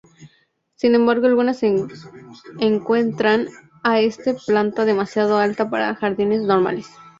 [0.73, 1.61] Sin embargo algunas
[2.57, 3.49] encuentran
[3.83, 6.87] a esta planta demasiado alta para jardines normales.